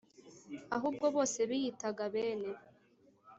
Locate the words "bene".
2.13-2.49